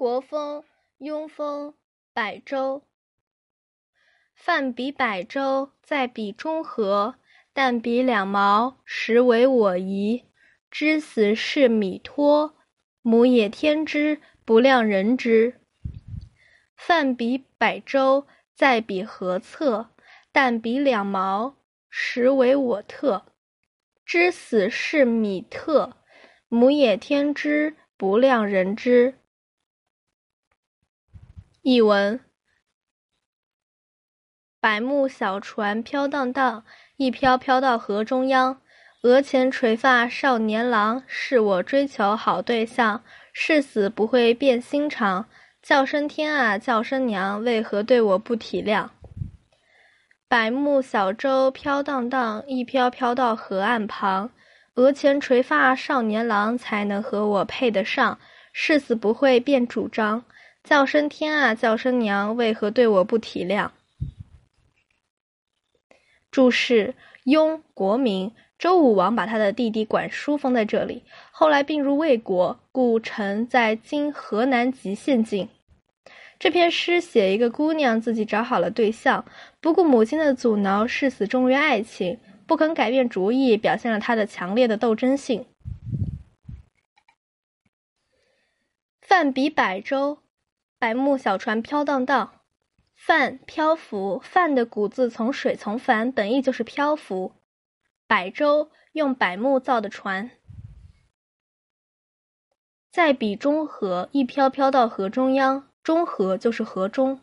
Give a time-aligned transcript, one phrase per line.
[0.00, 0.64] 国风
[0.98, 1.74] 庸风
[2.14, 2.82] 百州。
[4.34, 7.16] 泛比百州，在比中和，
[7.52, 10.24] 但比两毛，实为我宜。
[10.70, 12.56] 知死是米托，
[13.02, 15.60] 母也天之，不量人之。
[16.74, 19.90] 泛比百州，在比何策，
[20.32, 21.56] 但比两毛，
[21.90, 23.26] 实为我特。
[24.06, 25.92] 知死是米特，
[26.48, 29.16] 母也天之，不量人之。
[31.62, 32.18] 译文：
[34.60, 36.64] 百木小船飘荡荡，
[36.96, 38.62] 一飘飘到河中央。
[39.02, 43.02] 额前垂发少年郎，是我追求好对象。
[43.34, 45.26] 誓死不会变心肠。
[45.60, 48.88] 叫声天啊，叫声娘，为何对我不体谅？
[50.28, 54.30] 百木小舟飘荡荡，一飘飘到河岸旁。
[54.76, 58.18] 额前垂发少年郎，才能和我配得上。
[58.50, 60.24] 誓死不会变主张。
[60.70, 63.70] 叫声天啊，叫声娘，为何对我不体谅？
[66.30, 75.48] 注释：雍国名，周武王把他的弟弟管叔封在这里，后来并入魏国，故城在今河南籍县境。
[76.38, 79.24] 这篇诗写一个姑娘自己找好了对象，
[79.60, 85.44] 不顾母亲的阻挠，誓死忠于爱情，不肯改变主意，表现了她的强烈的斗争性。
[89.00, 90.18] 范比百舟。
[90.80, 92.40] 百木小船飘荡荡，
[92.96, 94.18] 帆漂浮。
[94.24, 97.34] 帆的古字从水从帆，本意就是漂浮。
[98.06, 100.30] 百舟用柏木造的船，
[102.90, 105.68] 在比中河，一飘飘到河中央。
[105.82, 107.20] 中河就是河中。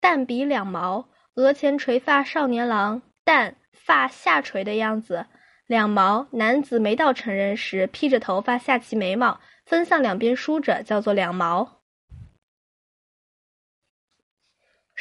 [0.00, 3.00] 旦比两毛，额前垂发少年郎。
[3.22, 5.26] 淡发下垂的样子，
[5.68, 11.83] 两毛男子没到成人时，披着头发下齐眉毛，分向两边梳着，叫做两毛。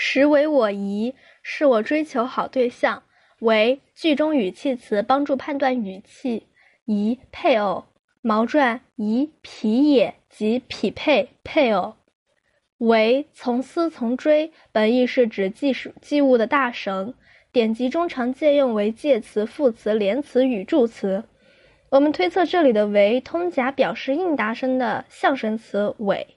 [0.05, 3.03] 实为我宜，是我追求好对象。
[3.39, 6.43] 为句中语气词，帮助判断语气。
[6.83, 7.85] 宜配偶。
[8.21, 11.95] 毛传宜匹也，即匹配配偶。
[12.79, 17.13] 为从丝从追，本意是指记数记物的大绳。
[17.53, 21.23] 典籍中常借用为介词、副词、连词语助词。
[21.89, 26.27] 我们推测这里的为通假表示应答声的象声词伪，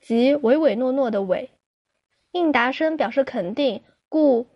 [0.00, 1.50] 即唯唯诺诺的伪。
[2.34, 4.48] 应答声表示肯定，故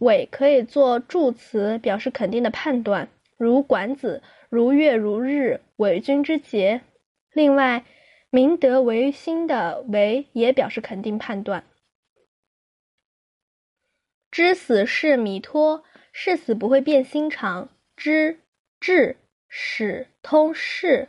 [0.00, 6.82] 伪可以做助词，表示肯定的判断，如管子如月如日，伪君之节。
[7.32, 7.86] 另外，
[8.28, 11.64] 明德维新的为也表示肯定判断。
[14.30, 17.70] 知死是弥托，誓死不会变心肠。
[17.96, 18.40] 知
[18.78, 19.16] 至
[19.48, 21.08] 始通是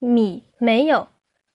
[0.00, 1.06] 米没有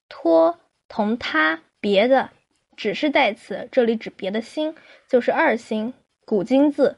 [0.08, 2.30] 托同他别的。
[2.78, 4.76] 只是代词，这里指别的心，
[5.10, 5.94] 就是二心。
[6.26, 6.96] 古今字，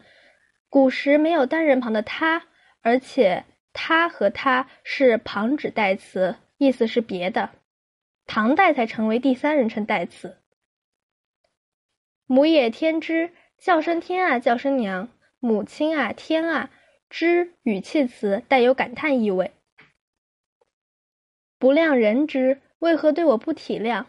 [0.69, 2.47] 古时没有单人旁的他，
[2.81, 7.51] 而且他和他是旁指代词，意思是别的。
[8.27, 10.37] 唐代才成为第三人称代词。
[12.27, 16.69] 母也天之，叫声天啊，叫声娘，母亲啊，天啊，
[17.09, 19.51] 之语气词，带有感叹意味。
[21.57, 24.05] 不谅人之，为何对我不体谅？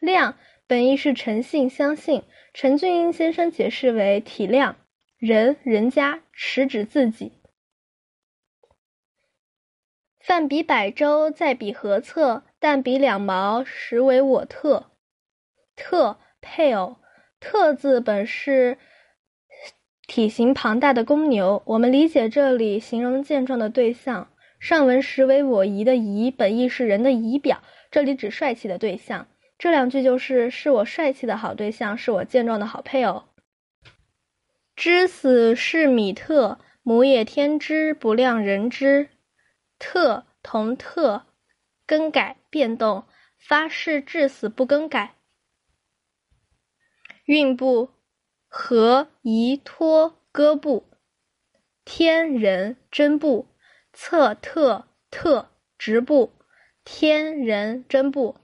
[0.00, 0.34] 谅。
[0.66, 2.22] 本意是诚信、相信。
[2.52, 4.76] 陈俊英先生解释为体谅
[5.18, 7.32] 人、人家，实指自己。
[10.20, 12.44] 泛比百州，在比何策？
[12.58, 14.92] 但比两毛，实为我特。
[15.76, 16.96] 特配偶，
[17.40, 18.78] 特字本是
[20.06, 21.62] 体型庞大的公牛。
[21.66, 24.30] 我们理解这里形容健壮的对象。
[24.60, 29.26] 上文实为我仪的仪，本意是人的仪表，这里指帅气的对象。
[29.56, 33.24] 这两句就是是我帅气的好对象，是我健壮的好配偶。
[34.76, 39.08] 知死是米特，母也天之，不量人之。
[39.78, 41.26] 特同特，
[41.86, 43.06] 更改变动，
[43.38, 45.14] 发誓至死不更改。
[47.24, 47.90] 韵部
[48.48, 50.84] 和宜托歌部，
[51.84, 53.46] 天人真部，
[53.92, 56.32] 侧特特直部，
[56.84, 58.36] 天人真部。